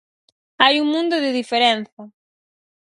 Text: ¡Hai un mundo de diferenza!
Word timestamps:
¡Hai 0.63 0.75
un 0.83 0.87
mundo 0.95 1.15
de 1.23 1.31
diferenza! 1.39 2.01